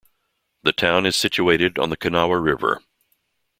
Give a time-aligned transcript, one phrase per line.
[0.63, 2.81] The town is situated on the Kanawha River.